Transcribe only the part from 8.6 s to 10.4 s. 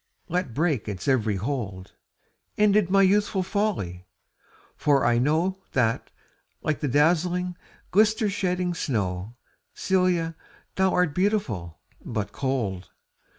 snow, Celia,